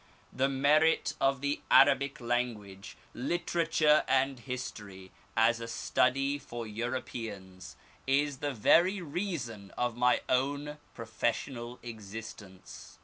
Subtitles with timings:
[0.33, 7.75] The merit of the Arabic language, literature, and history, as a study for Europeans,
[8.07, 12.97] is the very reason of my own professorial existence.